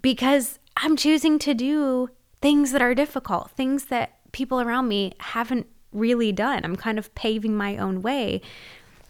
because 0.00 0.58
I'm 0.76 0.96
choosing 0.96 1.38
to 1.40 1.54
do 1.54 2.10
things 2.40 2.72
that 2.72 2.82
are 2.82 2.94
difficult, 2.94 3.50
things 3.52 3.86
that 3.86 4.32
people 4.32 4.60
around 4.60 4.88
me 4.88 5.14
haven't 5.18 5.66
really 5.92 6.32
done. 6.32 6.64
I'm 6.64 6.76
kind 6.76 6.98
of 6.98 7.14
paving 7.14 7.56
my 7.56 7.76
own 7.76 8.02
way. 8.02 8.40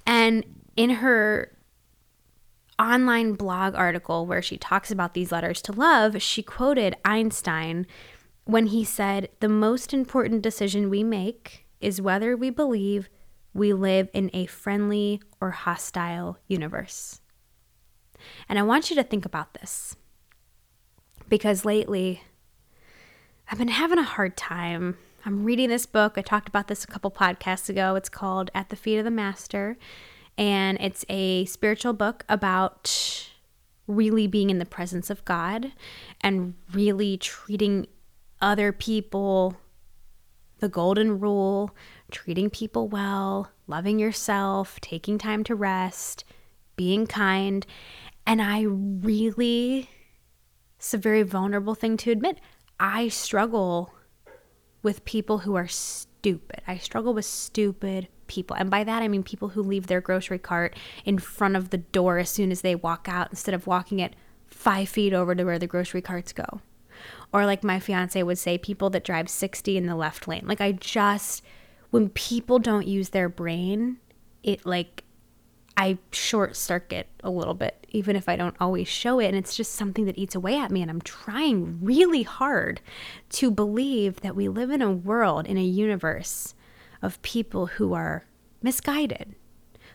And 0.06 0.44
in 0.76 0.90
her 0.90 1.52
online 2.78 3.34
blog 3.34 3.74
article 3.74 4.26
where 4.26 4.42
she 4.42 4.56
talks 4.56 4.90
about 4.90 5.14
these 5.14 5.32
letters 5.32 5.60
to 5.62 5.72
love, 5.72 6.22
she 6.22 6.42
quoted 6.42 6.96
Einstein 7.04 7.86
when 8.44 8.66
he 8.66 8.84
said, 8.84 9.28
The 9.40 9.48
most 9.48 9.92
important 9.92 10.42
decision 10.42 10.88
we 10.88 11.02
make 11.02 11.66
is 11.80 12.00
whether 12.00 12.36
we 12.36 12.50
believe 12.50 13.08
we 13.52 13.72
live 13.72 14.08
in 14.12 14.30
a 14.32 14.46
friendly 14.46 15.20
or 15.40 15.50
hostile 15.50 16.38
universe. 16.46 17.20
And 18.48 18.58
I 18.58 18.62
want 18.62 18.90
you 18.90 18.96
to 18.96 19.02
think 19.02 19.24
about 19.24 19.54
this 19.54 19.96
because 21.28 21.64
lately 21.64 22.22
I've 23.50 23.58
been 23.58 23.68
having 23.68 23.98
a 23.98 24.04
hard 24.04 24.36
time. 24.36 24.96
I'm 25.24 25.44
reading 25.44 25.68
this 25.68 25.86
book. 25.86 26.14
I 26.16 26.22
talked 26.22 26.48
about 26.48 26.68
this 26.68 26.84
a 26.84 26.86
couple 26.86 27.10
podcasts 27.10 27.68
ago. 27.68 27.94
It's 27.96 28.08
called 28.08 28.50
At 28.54 28.68
the 28.68 28.76
Feet 28.76 28.98
of 28.98 29.04
the 29.04 29.10
Master 29.10 29.76
and 30.38 30.78
it's 30.80 31.04
a 31.08 31.44
spiritual 31.46 31.92
book 31.92 32.24
about 32.28 33.28
really 33.88 34.28
being 34.28 34.50
in 34.50 34.58
the 34.58 34.64
presence 34.64 35.10
of 35.10 35.24
God 35.24 35.72
and 36.20 36.54
really 36.72 37.16
treating 37.16 37.86
other 38.40 38.72
people 38.72 39.56
the 40.60 40.68
golden 40.68 41.20
rule, 41.20 41.70
treating 42.10 42.50
people 42.50 42.88
well, 42.88 43.50
loving 43.68 43.98
yourself, 44.00 44.80
taking 44.80 45.16
time 45.16 45.44
to 45.44 45.54
rest, 45.54 46.24
being 46.74 47.06
kind. 47.06 47.64
And 48.26 48.42
I 48.42 48.62
really, 48.62 49.88
it's 50.76 50.94
a 50.94 50.98
very 50.98 51.22
vulnerable 51.22 51.76
thing 51.76 51.96
to 51.98 52.10
admit. 52.10 52.40
I 52.80 53.06
struggle 53.06 53.94
with 54.82 55.04
people 55.04 55.38
who 55.38 55.54
are 55.54 55.68
stupid. 55.68 56.62
I 56.66 56.78
struggle 56.78 57.14
with 57.14 57.24
stupid 57.24 58.08
people. 58.26 58.56
And 58.56 58.70
by 58.70 58.84
that, 58.84 59.02
I 59.02 59.08
mean 59.08 59.22
people 59.22 59.48
who 59.48 59.62
leave 59.62 59.86
their 59.86 60.00
grocery 60.00 60.38
cart 60.38 60.76
in 61.04 61.18
front 61.18 61.56
of 61.56 61.70
the 61.70 61.78
door 61.78 62.18
as 62.18 62.30
soon 62.30 62.52
as 62.52 62.60
they 62.60 62.74
walk 62.74 63.08
out 63.08 63.30
instead 63.30 63.54
of 63.54 63.66
walking 63.66 63.98
it 63.98 64.14
five 64.46 64.88
feet 64.88 65.12
over 65.12 65.34
to 65.34 65.44
where 65.44 65.58
the 65.58 65.66
grocery 65.66 66.02
carts 66.02 66.32
go. 66.32 66.60
Or, 67.32 67.46
like 67.46 67.62
my 67.62 67.78
fiance 67.78 68.22
would 68.22 68.38
say, 68.38 68.58
people 68.58 68.90
that 68.90 69.04
drive 69.04 69.28
60 69.28 69.76
in 69.76 69.86
the 69.86 69.94
left 69.94 70.26
lane. 70.26 70.44
Like, 70.46 70.60
I 70.60 70.72
just, 70.72 71.42
when 71.90 72.08
people 72.08 72.58
don't 72.58 72.86
use 72.86 73.10
their 73.10 73.28
brain, 73.28 73.98
it 74.42 74.64
like, 74.64 75.04
I 75.78 75.96
short 76.10 76.56
circuit 76.56 77.06
a 77.22 77.30
little 77.30 77.54
bit, 77.54 77.86
even 77.90 78.16
if 78.16 78.28
I 78.28 78.34
don't 78.34 78.56
always 78.58 78.88
show 78.88 79.20
it. 79.20 79.28
And 79.28 79.36
it's 79.36 79.56
just 79.56 79.74
something 79.74 80.06
that 80.06 80.18
eats 80.18 80.34
away 80.34 80.58
at 80.58 80.72
me. 80.72 80.82
And 80.82 80.90
I'm 80.90 81.00
trying 81.00 81.78
really 81.80 82.24
hard 82.24 82.80
to 83.30 83.48
believe 83.52 84.20
that 84.22 84.34
we 84.34 84.48
live 84.48 84.72
in 84.72 84.82
a 84.82 84.90
world, 84.90 85.46
in 85.46 85.56
a 85.56 85.62
universe 85.62 86.56
of 87.00 87.22
people 87.22 87.66
who 87.66 87.94
are 87.94 88.24
misguided, 88.60 89.36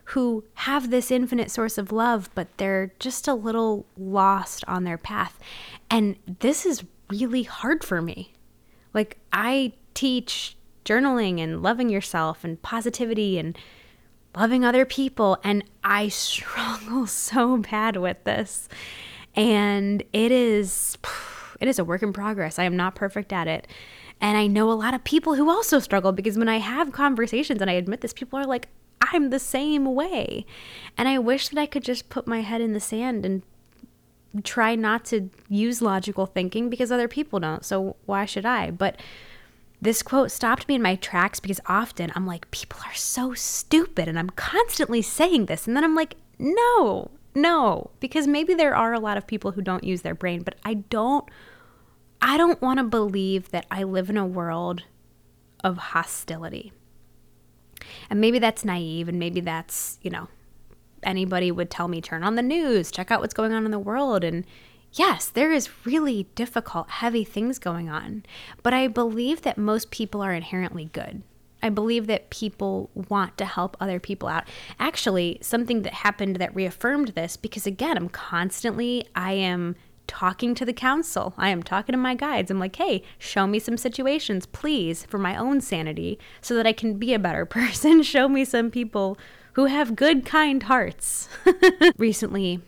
who 0.06 0.46
have 0.54 0.90
this 0.90 1.12
infinite 1.12 1.52
source 1.52 1.78
of 1.78 1.92
love, 1.92 2.30
but 2.34 2.48
they're 2.58 2.94
just 3.00 3.28
a 3.28 3.34
little 3.34 3.86
lost 3.98 4.64
on 4.70 4.86
their 4.86 4.98
path. 4.98 5.38
And 5.92 6.16
this 6.40 6.66
is 6.66 6.86
really 7.10 7.44
hard 7.44 7.84
for 7.84 8.02
me. 8.02 8.32
Like, 8.94 9.18
I 9.34 9.74
teach 9.94 10.56
journaling 10.86 11.42
and 11.42 11.62
loving 11.62 11.90
yourself 11.90 12.46
and 12.46 12.62
positivity 12.62 13.38
and 13.38 13.58
loving 14.36 14.66
other 14.66 14.86
people, 14.86 15.38
and 15.44 15.64
I 15.84 16.08
struggle 16.10 17.08
so 17.08 17.58
bad 17.58 17.98
with 17.98 18.24
this. 18.24 18.70
And 19.36 20.04
it 20.14 20.32
is. 20.32 20.98
It 21.62 21.70
is 21.70 21.80
a 21.80 21.86
work 21.86 22.04
in 22.04 22.12
progress. 22.12 22.60
I 22.60 22.66
am 22.66 22.76
not 22.76 22.94
perfect 22.94 23.32
at 23.32 23.48
it. 23.48 23.70
And 24.20 24.38
I 24.38 24.48
know 24.48 24.70
a 24.70 24.74
lot 24.74 24.94
of 24.94 25.06
people 25.06 25.36
who 25.36 25.50
also 25.50 25.80
struggle 25.80 26.12
because 26.12 26.38
when 26.38 26.50
I 26.50 26.58
have 26.58 26.92
conversations 26.92 27.62
and 27.62 27.70
I 27.70 27.76
admit 27.76 28.02
this, 28.02 28.12
people 28.12 28.38
are 28.38 28.46
like, 28.46 28.68
I'm 29.00 29.30
the 29.30 29.40
same 29.40 29.96
way. 29.96 30.46
And 30.98 31.08
I 31.08 31.20
wish 31.20 31.50
that 31.50 31.60
I 31.60 31.66
could 31.68 31.84
just 31.84 32.10
put 32.10 32.28
my 32.28 32.42
head 32.42 32.60
in 32.60 32.74
the 32.74 32.82
sand 32.82 33.26
and 33.26 33.44
try 34.44 34.76
not 34.76 35.06
to 35.06 35.30
use 35.48 35.82
logical 35.82 36.26
thinking 36.26 36.70
because 36.70 36.92
other 36.92 37.08
people 37.08 37.40
don't. 37.40 37.64
So 37.64 37.96
why 38.06 38.26
should 38.26 38.46
I? 38.46 38.72
But 38.72 39.00
this 39.84 40.02
quote 40.02 40.32
stopped 40.32 40.68
me 40.68 40.76
in 40.76 40.82
my 40.82 40.96
tracks 40.96 41.40
because 41.42 41.60
often 41.66 42.12
I'm 42.16 42.26
like, 42.26 42.50
people 42.52 42.80
are 42.86 42.94
so 42.94 43.34
stupid. 43.34 44.08
And 44.08 44.18
I'm 44.18 44.30
constantly 44.30 45.02
saying 45.02 45.48
this. 45.48 45.68
And 45.68 45.76
then 45.76 45.84
I'm 45.84 45.96
like, 45.96 46.16
no, 46.40 47.12
no, 47.36 47.92
because 48.00 48.26
maybe 48.26 48.54
there 48.54 48.76
are 48.76 48.94
a 48.94 49.00
lot 49.00 49.18
of 49.18 49.28
people 49.28 49.52
who 49.52 49.62
don't 49.62 49.84
use 49.84 50.02
their 50.02 50.16
brain, 50.16 50.42
but 50.42 50.56
I 50.64 50.76
don't 50.76 51.28
I 52.22 52.38
don't 52.38 52.62
want 52.62 52.78
to 52.78 52.86
believe 52.86 53.52
that 53.52 53.66
I 53.70 53.84
live 53.84 54.10
in 54.10 54.16
a 54.16 54.26
world 54.26 54.84
of 55.62 55.78
hostility. 55.78 56.72
And 58.10 58.22
maybe 58.22 58.40
that's 58.40 58.64
naive, 58.64 59.10
and 59.10 59.20
maybe 59.20 59.42
that's, 59.42 60.00
you 60.02 60.10
know, 60.10 60.30
anybody 61.04 61.52
would 61.52 61.70
tell 61.70 61.90
me 61.90 62.00
turn 62.00 62.24
on 62.24 62.36
the 62.36 62.42
news, 62.42 62.92
check 62.92 63.12
out 63.12 63.20
what's 63.20 63.34
going 63.34 63.52
on 63.52 63.66
in 63.66 63.72
the 63.72 63.80
world. 63.80 64.24
And 64.24 64.46
yes, 64.94 65.28
there 65.28 65.52
is 65.52 65.86
really 65.86 66.28
difficult, 66.36 66.90
heavy 66.90 67.24
things 67.24 67.60
going 67.60 67.90
on. 67.90 68.24
But 68.62 68.74
I 68.74 68.88
believe 68.88 69.42
that 69.42 69.58
most 69.58 69.92
people 69.92 70.22
are 70.22 70.34
inherently 70.34 70.86
good. 70.86 71.24
I 71.62 71.70
believe 71.70 72.08
that 72.08 72.30
people 72.30 72.90
want 72.94 73.38
to 73.38 73.46
help 73.46 73.78
other 73.80 74.00
people 74.00 74.28
out. 74.28 74.44
Actually, 74.80 75.40
something 75.42 75.84
that 75.84 75.94
happened 75.94 76.36
that 76.36 76.54
reaffirmed 76.54 77.10
this 77.10 77.38
because 77.38 77.66
again, 77.66 77.96
I'm 77.96 78.10
constantly 78.10 79.08
I 79.16 79.32
am 79.34 79.76
talking 80.06 80.54
to 80.56 80.66
the 80.66 80.74
council. 80.74 81.34
I 81.38 81.50
am 81.50 81.64
talking 81.64 81.94
to 81.94 81.98
my 81.98 82.16
guides. 82.16 82.52
I'm 82.52 82.60
like, 82.60 82.76
hey, 82.76 83.04
show 83.18 83.48
me 83.48 83.60
some 83.60 83.78
situations, 83.78 84.46
please, 84.46 85.06
for 85.06 85.18
my 85.18 85.38
own 85.38 85.62
sanity, 85.62 86.20
so 86.42 86.54
that 86.56 86.68
I 86.68 86.74
can 86.74 86.98
be 86.98 87.14
a 87.14 87.20
better 87.20 87.46
person. 87.48 88.04
show 88.04 88.28
me 88.28 88.44
some 88.44 88.70
people 88.70 89.18
who 89.54 89.66
have 89.66 89.96
good, 89.96 90.26
kind 90.26 90.64
hearts. 90.64 91.30
Recently, 91.98 92.60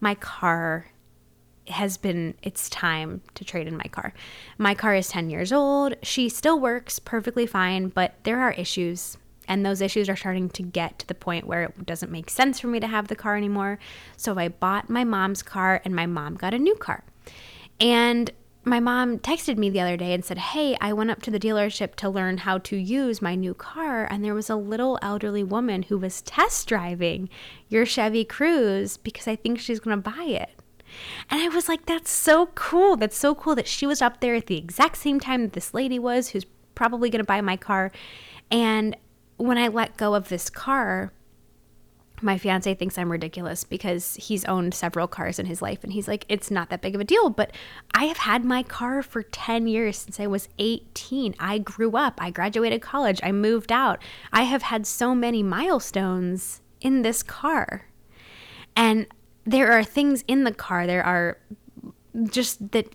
my 0.00 0.14
car 0.14 0.91
has 1.68 1.96
been, 1.96 2.34
it's 2.42 2.68
time 2.68 3.22
to 3.34 3.44
trade 3.44 3.68
in 3.68 3.76
my 3.76 3.84
car. 3.84 4.12
My 4.58 4.74
car 4.74 4.94
is 4.94 5.08
10 5.08 5.30
years 5.30 5.52
old. 5.52 5.94
She 6.02 6.28
still 6.28 6.58
works 6.58 6.98
perfectly 6.98 7.46
fine, 7.46 7.88
but 7.88 8.14
there 8.24 8.40
are 8.40 8.52
issues 8.52 9.16
and 9.48 9.66
those 9.66 9.80
issues 9.80 10.08
are 10.08 10.16
starting 10.16 10.48
to 10.50 10.62
get 10.62 10.98
to 11.00 11.06
the 11.06 11.14
point 11.14 11.46
where 11.46 11.64
it 11.64 11.86
doesn't 11.86 12.12
make 12.12 12.30
sense 12.30 12.60
for 12.60 12.68
me 12.68 12.80
to 12.80 12.86
have 12.86 13.08
the 13.08 13.16
car 13.16 13.36
anymore. 13.36 13.78
So 14.16 14.38
I 14.38 14.48
bought 14.48 14.88
my 14.88 15.04
mom's 15.04 15.42
car 15.42 15.82
and 15.84 15.94
my 15.94 16.06
mom 16.06 16.36
got 16.36 16.54
a 16.54 16.58
new 16.58 16.76
car. 16.76 17.04
And 17.80 18.30
my 18.64 18.78
mom 18.78 19.18
texted 19.18 19.56
me 19.56 19.70
the 19.70 19.80
other 19.80 19.96
day 19.96 20.14
and 20.14 20.24
said, 20.24 20.38
Hey, 20.38 20.76
I 20.80 20.92
went 20.92 21.10
up 21.10 21.20
to 21.22 21.30
the 21.32 21.40
dealership 21.40 21.96
to 21.96 22.08
learn 22.08 22.38
how 22.38 22.58
to 22.58 22.76
use 22.76 23.20
my 23.20 23.34
new 23.34 23.54
car. 23.54 24.04
And 24.04 24.24
there 24.24 24.34
was 24.34 24.48
a 24.48 24.56
little 24.56 24.98
elderly 25.02 25.42
woman 25.42 25.82
who 25.84 25.98
was 25.98 26.22
test 26.22 26.68
driving 26.68 27.28
your 27.68 27.84
Chevy 27.84 28.24
Cruze 28.24 28.96
because 29.02 29.26
I 29.26 29.34
think 29.34 29.58
she's 29.58 29.80
going 29.80 30.00
to 30.00 30.10
buy 30.10 30.24
it. 30.24 30.50
And 31.30 31.40
I 31.40 31.48
was 31.48 31.68
like, 31.68 31.86
That's 31.86 32.10
so 32.10 32.46
cool. 32.54 32.96
That's 32.96 33.16
so 33.16 33.34
cool 33.34 33.54
that 33.54 33.68
she 33.68 33.86
was 33.86 34.02
up 34.02 34.20
there 34.20 34.34
at 34.34 34.46
the 34.46 34.58
exact 34.58 34.96
same 34.96 35.20
time 35.20 35.42
that 35.42 35.52
this 35.52 35.74
lady 35.74 35.98
was 35.98 36.28
who's 36.28 36.46
probably 36.74 37.10
going 37.10 37.20
to 37.20 37.24
buy 37.24 37.40
my 37.40 37.56
car. 37.56 37.92
And 38.50 38.96
when 39.36 39.58
I 39.58 39.68
let 39.68 39.96
go 39.96 40.14
of 40.14 40.28
this 40.28 40.50
car, 40.50 41.12
my 42.22 42.38
fiance 42.38 42.72
thinks 42.74 42.96
I'm 42.96 43.10
ridiculous 43.10 43.64
because 43.64 44.14
he's 44.14 44.44
owned 44.44 44.74
several 44.74 45.08
cars 45.08 45.38
in 45.38 45.46
his 45.46 45.60
life 45.60 45.82
and 45.82 45.92
he's 45.92 46.06
like, 46.06 46.24
it's 46.28 46.50
not 46.50 46.70
that 46.70 46.80
big 46.80 46.94
of 46.94 47.00
a 47.00 47.04
deal. 47.04 47.30
But 47.30 47.50
I 47.94 48.04
have 48.04 48.18
had 48.18 48.44
my 48.44 48.62
car 48.62 49.02
for 49.02 49.22
10 49.22 49.66
years 49.66 49.98
since 49.98 50.20
I 50.20 50.26
was 50.26 50.48
18. 50.58 51.34
I 51.38 51.58
grew 51.58 51.96
up, 51.96 52.20
I 52.22 52.30
graduated 52.30 52.80
college, 52.82 53.20
I 53.22 53.32
moved 53.32 53.72
out. 53.72 54.00
I 54.32 54.42
have 54.42 54.62
had 54.62 54.86
so 54.86 55.14
many 55.14 55.42
milestones 55.42 56.60
in 56.80 57.02
this 57.02 57.22
car. 57.22 57.86
And 58.76 59.06
there 59.44 59.72
are 59.72 59.84
things 59.84 60.24
in 60.28 60.44
the 60.44 60.52
car, 60.52 60.86
there 60.86 61.04
are 61.04 61.38
just 62.24 62.72
that 62.72 62.94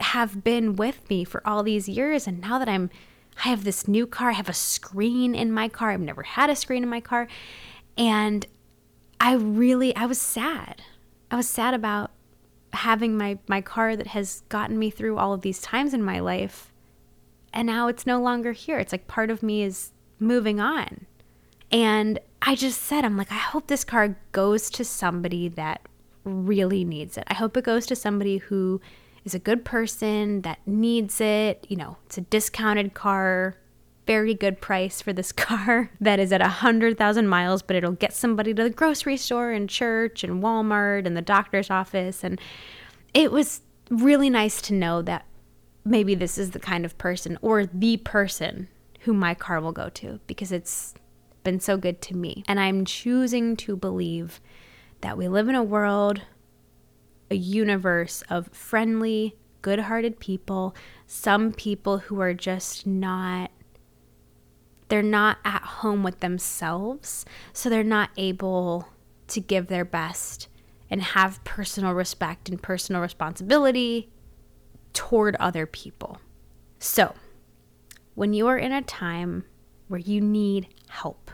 have 0.00 0.42
been 0.42 0.74
with 0.76 1.08
me 1.08 1.24
for 1.24 1.46
all 1.46 1.62
these 1.62 1.88
years. 1.88 2.26
And 2.26 2.40
now 2.40 2.58
that 2.58 2.68
I'm 2.68 2.90
I 3.38 3.48
have 3.48 3.64
this 3.64 3.88
new 3.88 4.06
car. 4.06 4.30
I 4.30 4.34
have 4.34 4.48
a 4.48 4.54
screen 4.54 5.34
in 5.34 5.52
my 5.52 5.68
car. 5.68 5.90
I've 5.90 6.00
never 6.00 6.22
had 6.22 6.50
a 6.50 6.56
screen 6.56 6.82
in 6.82 6.88
my 6.88 7.00
car. 7.00 7.26
And 7.96 8.46
I 9.20 9.34
really, 9.34 9.94
I 9.96 10.06
was 10.06 10.20
sad. 10.20 10.82
I 11.30 11.36
was 11.36 11.48
sad 11.48 11.74
about 11.74 12.10
having 12.72 13.16
my, 13.16 13.38
my 13.48 13.60
car 13.60 13.96
that 13.96 14.08
has 14.08 14.42
gotten 14.48 14.78
me 14.78 14.90
through 14.90 15.18
all 15.18 15.32
of 15.32 15.42
these 15.42 15.60
times 15.60 15.94
in 15.94 16.02
my 16.02 16.20
life. 16.20 16.72
And 17.52 17.66
now 17.66 17.88
it's 17.88 18.06
no 18.06 18.20
longer 18.20 18.52
here. 18.52 18.78
It's 18.78 18.92
like 18.92 19.06
part 19.06 19.30
of 19.30 19.42
me 19.42 19.62
is 19.62 19.92
moving 20.18 20.60
on. 20.60 21.06
And 21.70 22.18
I 22.42 22.54
just 22.54 22.82
said, 22.82 23.04
I'm 23.04 23.16
like, 23.16 23.32
I 23.32 23.36
hope 23.36 23.66
this 23.66 23.84
car 23.84 24.16
goes 24.32 24.70
to 24.70 24.84
somebody 24.84 25.48
that 25.48 25.82
really 26.24 26.84
needs 26.84 27.16
it. 27.16 27.24
I 27.28 27.34
hope 27.34 27.56
it 27.56 27.64
goes 27.64 27.86
to 27.86 27.96
somebody 27.96 28.38
who 28.38 28.80
is 29.24 29.34
a 29.34 29.38
good 29.38 29.64
person 29.64 30.42
that 30.42 30.58
needs 30.66 31.20
it. 31.20 31.66
You 31.68 31.76
know, 31.76 31.96
it's 32.06 32.18
a 32.18 32.22
discounted 32.22 32.94
car, 32.94 33.56
very 34.06 34.34
good 34.34 34.60
price 34.60 35.00
for 35.00 35.12
this 35.12 35.32
car 35.32 35.90
that 36.00 36.18
is 36.18 36.32
at 36.32 36.40
100,000 36.40 37.26
miles, 37.26 37.62
but 37.62 37.76
it'll 37.76 37.92
get 37.92 38.14
somebody 38.14 38.52
to 38.54 38.62
the 38.62 38.70
grocery 38.70 39.16
store 39.16 39.50
and 39.50 39.68
church 39.68 40.22
and 40.24 40.42
Walmart 40.42 41.06
and 41.06 41.16
the 41.16 41.22
doctor's 41.22 41.70
office. 41.70 42.22
And 42.22 42.40
it 43.12 43.32
was 43.32 43.62
really 43.90 44.30
nice 44.30 44.60
to 44.62 44.74
know 44.74 45.02
that 45.02 45.26
maybe 45.84 46.14
this 46.14 46.38
is 46.38 46.52
the 46.52 46.58
kind 46.58 46.84
of 46.84 46.96
person 46.98 47.38
or 47.42 47.66
the 47.66 47.98
person 47.98 48.68
who 49.00 49.12
my 49.12 49.34
car 49.34 49.60
will 49.60 49.72
go 49.72 49.90
to 49.90 50.18
because 50.26 50.50
it's 50.50 50.94
been 51.44 51.60
so 51.60 51.76
good 51.76 52.00
to 52.02 52.16
me. 52.16 52.42
And 52.48 52.58
I'm 52.58 52.84
choosing 52.84 53.56
to 53.58 53.76
believe 53.76 54.40
that 55.02 55.16
we 55.16 55.28
live 55.28 55.48
in 55.48 55.54
a 55.54 55.62
world, 55.62 56.22
a 57.30 57.36
universe 57.36 58.22
of 58.28 58.48
friendly, 58.48 59.36
good 59.62 59.80
hearted 59.80 60.18
people, 60.18 60.74
some 61.06 61.52
people 61.52 61.98
who 61.98 62.20
are 62.20 62.34
just 62.34 62.86
not. 62.86 63.50
They're 64.88 65.02
not 65.02 65.38
at 65.44 65.62
home 65.62 66.02
with 66.02 66.20
themselves, 66.20 67.24
so 67.52 67.68
they're 67.68 67.82
not 67.82 68.10
able 68.16 68.88
to 69.28 69.40
give 69.40 69.68
their 69.68 69.84
best 69.84 70.48
and 70.90 71.02
have 71.02 71.42
personal 71.44 71.92
respect 71.92 72.48
and 72.48 72.62
personal 72.62 73.00
responsibility 73.00 74.10
toward 74.92 75.36
other 75.36 75.66
people. 75.66 76.18
So, 76.78 77.14
when 78.14 78.32
you 78.32 78.46
are 78.46 78.58
in 78.58 78.72
a 78.72 78.82
time 78.82 79.44
where 79.94 80.00
you 80.00 80.20
need 80.20 80.66
help, 80.88 81.30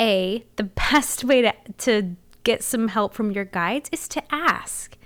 A, 0.00 0.46
the 0.56 0.62
best 0.90 1.22
way 1.22 1.42
to, 1.42 1.52
to 1.76 2.16
get 2.42 2.64
some 2.64 2.88
help 2.88 3.12
from 3.12 3.30
your 3.30 3.44
guides 3.44 3.90
is 3.92 4.08
to 4.08 4.22
ask. 4.34 4.96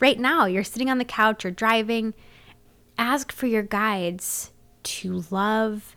Right 0.00 0.20
now, 0.20 0.44
you're 0.44 0.62
sitting 0.62 0.90
on 0.90 0.98
the 0.98 1.04
couch 1.06 1.46
or 1.46 1.50
driving, 1.50 2.12
ask 2.98 3.32
for 3.32 3.46
your 3.46 3.62
guides 3.62 4.50
to 4.82 5.24
love, 5.30 5.96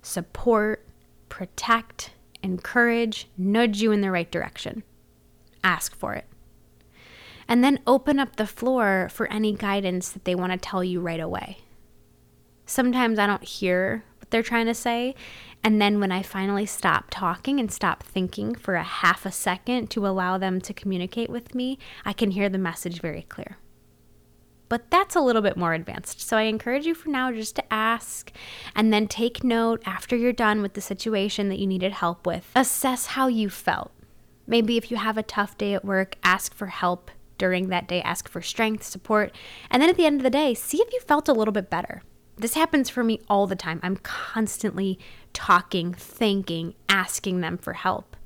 support, 0.00 0.86
protect, 1.28 2.12
encourage, 2.42 3.28
nudge 3.36 3.82
you 3.82 3.92
in 3.92 4.00
the 4.00 4.10
right 4.10 4.30
direction. 4.30 4.82
Ask 5.62 5.94
for 5.94 6.14
it 6.14 6.24
and 7.46 7.62
then 7.62 7.78
open 7.86 8.18
up 8.18 8.36
the 8.36 8.46
floor 8.46 9.10
for 9.12 9.30
any 9.30 9.52
guidance 9.52 10.08
that 10.12 10.24
they 10.24 10.34
want 10.34 10.50
to 10.52 10.56
tell 10.56 10.82
you 10.82 10.98
right 10.98 11.20
away. 11.20 11.58
Sometimes 12.64 13.18
I 13.18 13.26
don't 13.26 13.44
hear 13.44 14.04
they're 14.32 14.42
trying 14.42 14.66
to 14.66 14.74
say, 14.74 15.14
and 15.62 15.80
then 15.80 16.00
when 16.00 16.10
I 16.10 16.22
finally 16.22 16.66
stop 16.66 17.06
talking 17.10 17.60
and 17.60 17.70
stop 17.70 18.02
thinking 18.02 18.54
for 18.56 18.74
a 18.74 18.82
half 18.82 19.24
a 19.24 19.30
second 19.30 19.90
to 19.90 20.06
allow 20.06 20.38
them 20.38 20.60
to 20.62 20.74
communicate 20.74 21.30
with 21.30 21.54
me, 21.54 21.78
I 22.04 22.12
can 22.12 22.32
hear 22.32 22.48
the 22.48 22.58
message 22.58 23.00
very 23.00 23.22
clear. 23.22 23.58
But 24.68 24.90
that's 24.90 25.14
a 25.14 25.20
little 25.20 25.42
bit 25.42 25.56
more 25.56 25.74
advanced. 25.74 26.20
So 26.22 26.36
I 26.36 26.42
encourage 26.42 26.86
you 26.86 26.94
for 26.94 27.10
now 27.10 27.30
just 27.30 27.54
to 27.56 27.72
ask 27.72 28.32
and 28.74 28.92
then 28.92 29.06
take 29.06 29.44
note 29.44 29.82
after 29.84 30.16
you're 30.16 30.32
done 30.32 30.62
with 30.62 30.72
the 30.72 30.80
situation 30.80 31.50
that 31.50 31.58
you 31.58 31.66
needed 31.66 31.92
help 31.92 32.26
with. 32.26 32.50
Assess 32.56 33.06
how 33.06 33.28
you 33.28 33.50
felt. 33.50 33.92
Maybe 34.46 34.78
if 34.78 34.90
you 34.90 34.96
have 34.96 35.18
a 35.18 35.22
tough 35.22 35.58
day 35.58 35.74
at 35.74 35.84
work, 35.84 36.16
ask 36.24 36.54
for 36.54 36.66
help 36.66 37.10
during 37.38 37.68
that 37.68 37.86
day, 37.86 38.00
ask 38.02 38.28
for 38.28 38.40
strength, 38.40 38.82
support, 38.82 39.34
and 39.70 39.82
then 39.82 39.90
at 39.90 39.96
the 39.96 40.06
end 40.06 40.20
of 40.20 40.22
the 40.22 40.30
day, 40.30 40.54
see 40.54 40.78
if 40.78 40.92
you 40.92 41.00
felt 41.00 41.28
a 41.28 41.32
little 41.32 41.52
bit 41.52 41.68
better. 41.68 42.02
This 42.36 42.54
happens 42.54 42.88
for 42.88 43.04
me 43.04 43.20
all 43.28 43.46
the 43.46 43.56
time. 43.56 43.80
I'm 43.82 43.96
constantly 43.96 44.98
talking, 45.32 45.92
thinking, 45.94 46.74
asking 46.88 47.40
them 47.40 47.58
for 47.58 47.74
help. 47.74 48.16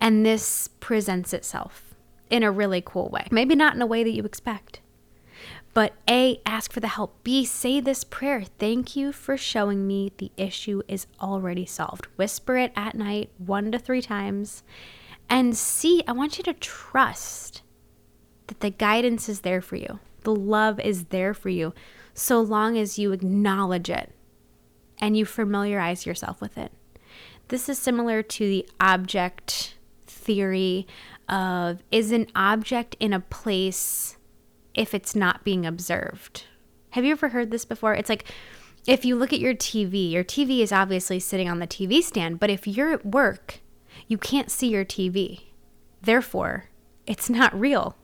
And 0.00 0.24
this 0.24 0.68
presents 0.80 1.32
itself 1.32 1.94
in 2.30 2.42
a 2.42 2.50
really 2.50 2.82
cool 2.84 3.08
way. 3.08 3.26
Maybe 3.30 3.54
not 3.54 3.74
in 3.74 3.82
a 3.82 3.86
way 3.86 4.02
that 4.02 4.12
you 4.12 4.24
expect. 4.24 4.80
But 5.72 5.94
A, 6.08 6.40
ask 6.44 6.72
for 6.72 6.80
the 6.80 6.88
help. 6.88 7.22
B, 7.22 7.44
say 7.44 7.80
this 7.80 8.02
prayer. 8.02 8.42
Thank 8.58 8.96
you 8.96 9.12
for 9.12 9.36
showing 9.36 9.86
me 9.86 10.12
the 10.16 10.32
issue 10.36 10.82
is 10.88 11.06
already 11.20 11.64
solved. 11.64 12.06
Whisper 12.16 12.56
it 12.56 12.72
at 12.74 12.94
night 12.94 13.30
one 13.38 13.70
to 13.72 13.78
three 13.78 14.02
times. 14.02 14.62
And 15.28 15.56
C, 15.56 16.02
I 16.08 16.12
want 16.12 16.38
you 16.38 16.44
to 16.44 16.54
trust 16.54 17.62
that 18.48 18.60
the 18.60 18.70
guidance 18.70 19.28
is 19.28 19.40
there 19.40 19.60
for 19.60 19.76
you, 19.76 20.00
the 20.22 20.34
love 20.34 20.80
is 20.80 21.04
there 21.04 21.34
for 21.34 21.50
you, 21.50 21.72
so 22.14 22.40
long 22.40 22.76
as 22.76 22.98
you 22.98 23.12
acknowledge 23.12 23.90
it 23.90 24.12
and 24.98 25.16
you 25.16 25.24
familiarize 25.24 26.06
yourself 26.06 26.40
with 26.40 26.58
it. 26.58 26.72
This 27.48 27.68
is 27.68 27.78
similar 27.78 28.22
to 28.22 28.46
the 28.46 28.68
object 28.80 29.74
theory 30.06 30.86
of 31.28 31.82
is 31.90 32.12
an 32.12 32.26
object 32.34 32.96
in 33.00 33.12
a 33.12 33.20
place 33.20 34.16
if 34.74 34.94
it's 34.94 35.14
not 35.14 35.44
being 35.44 35.66
observed. 35.66 36.44
Have 36.90 37.04
you 37.04 37.12
ever 37.12 37.28
heard 37.30 37.50
this 37.50 37.64
before? 37.64 37.94
It's 37.94 38.08
like 38.08 38.24
if 38.86 39.04
you 39.04 39.16
look 39.16 39.32
at 39.32 39.40
your 39.40 39.54
TV, 39.54 40.10
your 40.10 40.24
TV 40.24 40.60
is 40.60 40.72
obviously 40.72 41.20
sitting 41.20 41.48
on 41.48 41.58
the 41.58 41.66
TV 41.66 42.02
stand, 42.02 42.40
but 42.40 42.50
if 42.50 42.66
you're 42.66 42.92
at 42.92 43.06
work, 43.06 43.60
you 44.06 44.18
can't 44.18 44.50
see 44.50 44.68
your 44.68 44.84
TV. 44.84 45.42
Therefore, 46.02 46.66
it's 47.06 47.28
not 47.28 47.58
real. 47.58 47.96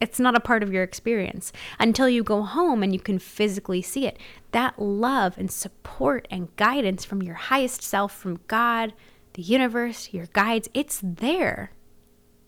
It's 0.00 0.20
not 0.20 0.36
a 0.36 0.40
part 0.40 0.62
of 0.62 0.72
your 0.72 0.82
experience 0.82 1.52
until 1.78 2.08
you 2.08 2.22
go 2.22 2.42
home 2.42 2.82
and 2.82 2.92
you 2.92 3.00
can 3.00 3.18
physically 3.18 3.80
see 3.80 4.06
it. 4.06 4.18
That 4.50 4.80
love 4.80 5.38
and 5.38 5.50
support 5.50 6.26
and 6.30 6.54
guidance 6.56 7.04
from 7.04 7.22
your 7.22 7.34
highest 7.34 7.82
self, 7.82 8.12
from 8.14 8.40
God, 8.48 8.92
the 9.34 9.42
universe, 9.42 10.12
your 10.12 10.26
guides, 10.26 10.68
it's 10.74 11.00
there. 11.02 11.70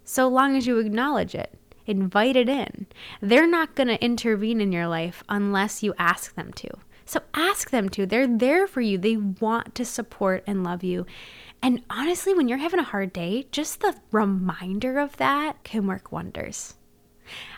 So 0.05 0.29
long 0.29 0.57
as 0.57 0.67
you 0.67 0.79
acknowledge 0.79 1.35
it, 1.35 1.59
invite 1.87 2.37
it 2.37 2.49
in. 2.49 2.87
They're 3.21 3.47
not 3.47 3.75
going 3.75 3.89
to 3.89 4.05
intervene 4.05 4.61
in 4.61 4.73
your 4.73 4.87
life 4.89 5.23
unless 5.29 5.83
you 5.83 5.95
ask 5.99 6.35
them 6.35 6.53
to. 6.55 6.69
So 7.05 7.21
ask 7.35 7.71
them 7.71 7.89
to. 7.91 8.07
They're 8.07 8.27
there 8.27 8.67
for 8.67 8.81
you. 8.81 8.99
They 8.99 9.17
want 9.17 9.75
to 9.77 9.85
support 9.85 10.43
and 10.47 10.65
love 10.65 10.83
you. 10.83 11.07
And 11.63 11.83
honestly, 11.89 12.35
when 12.35 12.49
you're 12.49 12.59
having 12.59 12.81
a 12.81 12.85
hard 12.85 13.13
day, 13.13 13.47
just 13.51 13.81
the 13.81 13.97
reminder 14.11 14.99
of 14.99 15.17
that 15.17 15.63
can 15.65 15.87
work 15.87 16.11
wonders. 16.13 16.75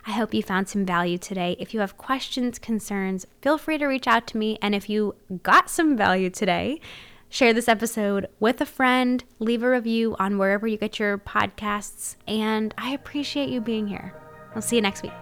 I 0.07 0.13
hope 0.13 0.35
you 0.35 0.43
found 0.43 0.69
some 0.69 0.85
value 0.85 1.19
today. 1.19 1.57
If 1.59 1.75
you 1.75 1.81
have 1.81 1.97
questions, 1.97 2.59
concerns, 2.59 3.27
feel 3.43 3.59
free 3.59 3.79
to 3.79 3.87
reach 3.87 4.07
out 4.07 4.27
to 4.29 4.39
me. 4.39 4.59
And 4.63 4.75
if 4.75 4.89
you 4.89 5.15
got 5.43 5.71
some 5.71 5.97
value 5.97 6.31
today, 6.31 6.81
share 7.29 7.53
this 7.53 7.69
episode 7.69 8.27
with 8.41 8.61
a 8.61 8.67
friend, 8.67 9.23
leave 9.39 9.63
a 9.63 9.71
review 9.71 10.17
on 10.19 10.39
wherever 10.39 10.67
you 10.67 10.77
get 10.77 10.99
your 10.99 11.19
podcasts. 11.19 12.17
And 12.27 12.75
I 12.79 12.91
appreciate 12.91 13.49
you 13.51 13.61
being 13.61 13.87
here. 13.87 14.15
I'll 14.55 14.63
see 14.63 14.77
you 14.77 14.83
next 14.83 15.03
week. 15.03 15.13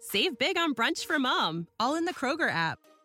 Save 0.00 0.38
big 0.38 0.58
on 0.58 0.74
brunch 0.74 1.04
for 1.04 1.20
mom, 1.20 1.68
all 1.78 1.94
in 1.94 2.04
the 2.04 2.12
Kroger 2.12 2.50
app. 2.50 2.80